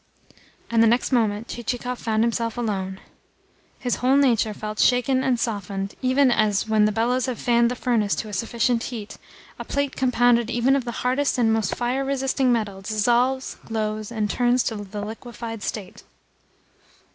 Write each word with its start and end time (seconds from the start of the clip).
And 0.71 0.81
the 0.81 0.87
next 0.87 1.11
moment 1.11 1.47
Chichikov 1.47 1.99
found 1.99 2.23
himself 2.23 2.57
alone. 2.57 2.99
His 3.77 3.97
whole 3.97 4.15
nature 4.17 4.51
felt 4.51 4.79
shaken 4.79 5.23
and 5.23 5.39
softened, 5.39 5.93
even 6.01 6.31
as, 6.31 6.67
when 6.67 6.85
the 6.85 6.91
bellows 6.91 7.27
have 7.27 7.37
fanned 7.37 7.69
the 7.69 7.75
furnace 7.75 8.15
to 8.15 8.27
a 8.27 8.33
sufficient 8.33 8.85
heat, 8.85 9.19
a 9.59 9.63
plate 9.63 9.95
compounded 9.95 10.49
even 10.49 10.75
of 10.75 10.85
the 10.85 10.91
hardest 11.05 11.37
and 11.37 11.53
most 11.53 11.75
fire 11.75 12.03
resisting 12.03 12.51
metal 12.51 12.81
dissolves, 12.81 13.57
glows, 13.67 14.11
and 14.11 14.31
turns 14.31 14.63
to 14.63 14.75
the 14.77 15.05
liquefied 15.05 15.61
state. 15.61 16.01